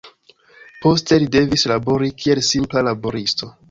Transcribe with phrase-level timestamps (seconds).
[0.85, 3.57] Poste li devis labori kiel simpla laboristo.